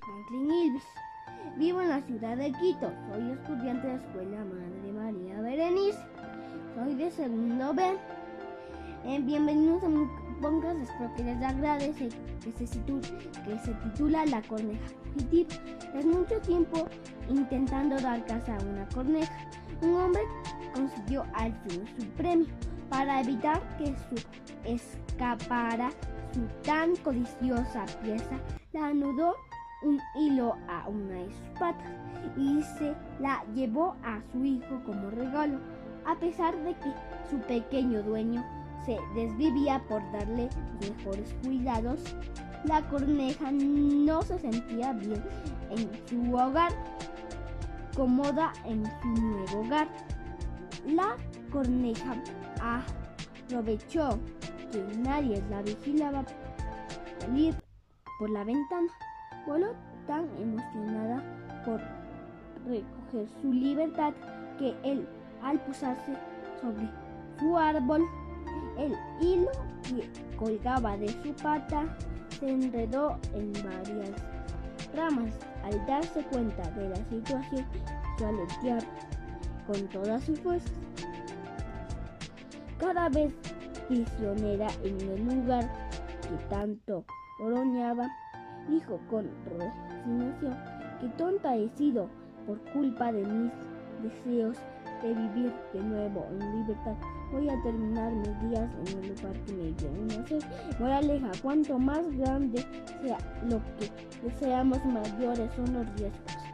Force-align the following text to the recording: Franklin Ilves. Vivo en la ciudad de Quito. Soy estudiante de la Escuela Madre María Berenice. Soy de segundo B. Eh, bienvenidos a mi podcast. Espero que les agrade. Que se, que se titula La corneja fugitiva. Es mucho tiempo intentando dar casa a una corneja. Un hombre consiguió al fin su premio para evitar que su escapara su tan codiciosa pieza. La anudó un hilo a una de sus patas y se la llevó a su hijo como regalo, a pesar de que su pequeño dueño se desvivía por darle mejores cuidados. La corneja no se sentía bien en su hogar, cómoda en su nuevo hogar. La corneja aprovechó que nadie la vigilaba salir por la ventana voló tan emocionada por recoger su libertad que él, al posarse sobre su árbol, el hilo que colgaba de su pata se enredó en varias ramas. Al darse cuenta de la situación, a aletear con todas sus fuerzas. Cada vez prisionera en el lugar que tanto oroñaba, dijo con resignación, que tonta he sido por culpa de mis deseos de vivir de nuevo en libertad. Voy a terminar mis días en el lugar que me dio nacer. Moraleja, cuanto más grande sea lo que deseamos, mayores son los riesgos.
Franklin 0.00 0.50
Ilves. 0.50 0.84
Vivo 1.56 1.80
en 1.80 1.88
la 1.88 2.00
ciudad 2.02 2.36
de 2.36 2.52
Quito. 2.52 2.92
Soy 3.10 3.30
estudiante 3.30 3.86
de 3.86 3.94
la 3.94 4.00
Escuela 4.00 4.44
Madre 4.44 4.92
María 4.92 5.40
Berenice. 5.40 5.98
Soy 6.74 6.94
de 6.94 7.10
segundo 7.10 7.74
B. 7.74 7.96
Eh, 9.04 9.20
bienvenidos 9.22 9.82
a 9.84 9.88
mi 9.88 10.06
podcast. 10.40 10.80
Espero 10.80 11.14
que 11.14 11.24
les 11.24 11.42
agrade. 11.42 11.92
Que 11.92 12.52
se, 12.52 12.66
que 12.68 13.58
se 13.58 13.74
titula 13.74 14.26
La 14.26 14.42
corneja 14.42 14.86
fugitiva. 15.14 15.54
Es 15.94 16.04
mucho 16.04 16.40
tiempo 16.40 16.88
intentando 17.28 17.96
dar 17.96 18.24
casa 18.26 18.56
a 18.56 18.62
una 18.62 18.86
corneja. 18.88 19.32
Un 19.82 19.94
hombre 19.94 20.22
consiguió 20.74 21.24
al 21.34 21.52
fin 21.62 21.84
su 21.98 22.06
premio 22.10 22.46
para 22.90 23.20
evitar 23.20 23.60
que 23.78 23.86
su 23.86 24.24
escapara 24.64 25.90
su 26.32 26.42
tan 26.62 26.94
codiciosa 26.96 27.86
pieza. 28.02 28.38
La 28.72 28.88
anudó 28.88 29.34
un 29.82 30.00
hilo 30.14 30.56
a 30.68 30.88
una 30.88 31.14
de 31.14 31.30
sus 31.30 31.58
patas 31.58 31.92
y 32.36 32.62
se 32.78 32.94
la 33.20 33.44
llevó 33.54 33.96
a 34.04 34.20
su 34.32 34.44
hijo 34.44 34.82
como 34.84 35.10
regalo, 35.10 35.58
a 36.04 36.16
pesar 36.16 36.56
de 36.64 36.74
que 36.74 36.92
su 37.30 37.38
pequeño 37.38 38.02
dueño 38.02 38.44
se 38.84 38.98
desvivía 39.14 39.82
por 39.88 40.00
darle 40.12 40.48
mejores 40.80 41.34
cuidados. 41.42 42.16
La 42.64 42.86
corneja 42.88 43.50
no 43.52 44.22
se 44.22 44.38
sentía 44.38 44.92
bien 44.92 45.22
en 45.70 45.90
su 46.06 46.34
hogar, 46.34 46.72
cómoda 47.96 48.52
en 48.64 48.84
su 49.02 49.08
nuevo 49.08 49.60
hogar. 49.60 49.88
La 50.86 51.16
corneja 51.50 52.16
aprovechó 52.60 54.18
que 54.72 54.82
nadie 54.98 55.42
la 55.50 55.62
vigilaba 55.62 56.24
salir 57.20 57.54
por 58.18 58.30
la 58.30 58.44
ventana 58.44 58.88
voló 59.46 59.74
tan 60.06 60.28
emocionada 60.40 61.22
por 61.64 61.80
recoger 62.66 63.28
su 63.40 63.52
libertad 63.52 64.12
que 64.58 64.74
él, 64.82 65.06
al 65.42 65.60
posarse 65.60 66.12
sobre 66.60 66.88
su 67.38 67.56
árbol, 67.56 68.02
el 68.78 68.94
hilo 69.20 69.50
que 69.82 70.08
colgaba 70.36 70.96
de 70.96 71.08
su 71.08 71.32
pata 71.42 71.84
se 72.38 72.50
enredó 72.50 73.18
en 73.34 73.52
varias 73.52 74.10
ramas. 74.94 75.34
Al 75.64 75.84
darse 75.86 76.22
cuenta 76.24 76.62
de 76.72 76.88
la 76.88 76.96
situación, 76.96 77.66
a 78.24 78.28
aletear 78.28 78.82
con 79.66 79.88
todas 79.88 80.22
sus 80.24 80.38
fuerzas. 80.40 80.72
Cada 82.78 83.08
vez 83.08 83.34
prisionera 83.88 84.68
en 84.84 85.00
el 85.00 85.24
lugar 85.24 85.68
que 86.22 86.36
tanto 86.48 87.04
oroñaba, 87.40 88.08
dijo 88.68 89.00
con 89.10 89.28
resignación, 89.46 90.56
que 91.00 91.08
tonta 91.16 91.56
he 91.56 91.68
sido 91.76 92.08
por 92.46 92.58
culpa 92.72 93.12
de 93.12 93.24
mis 93.24 93.52
deseos 94.02 94.56
de 95.02 95.14
vivir 95.14 95.52
de 95.72 95.80
nuevo 95.80 96.26
en 96.30 96.60
libertad. 96.60 96.94
Voy 97.32 97.48
a 97.48 97.60
terminar 97.62 98.12
mis 98.12 98.50
días 98.50 98.70
en 98.86 99.02
el 99.02 99.08
lugar 99.08 99.32
que 99.44 99.52
me 99.52 99.72
dio 99.72 100.16
nacer. 100.16 100.42
Moraleja, 100.78 101.30
cuanto 101.42 101.78
más 101.78 102.08
grande 102.16 102.64
sea 103.02 103.18
lo 103.48 103.60
que 103.78 103.90
deseamos, 104.22 104.84
mayores 104.86 105.52
son 105.54 105.72
los 105.72 105.86
riesgos. 105.96 106.45